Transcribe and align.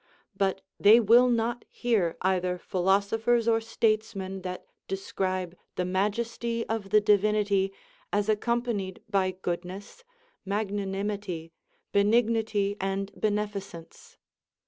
But 0.35 0.61
they 0.79 0.99
will 0.99 1.29
not 1.29 1.63
hear 1.69 2.17
either 2.23 2.57
philosophers 2.57 3.47
or 3.47 3.61
statesmen 3.61 4.41
that 4.41 4.65
describe 4.87 5.55
the 5.75 5.85
majesty 5.85 6.67
of 6.67 6.89
the 6.89 6.99
Divinity 6.99 7.71
as 8.11 8.27
accompanied 8.27 9.03
by 9.07 9.29
goodness, 9.29 10.03
magnanimity, 10.43 11.51
benignity, 11.91 12.75
and 12.81 13.11
beneficence. 13.15 14.17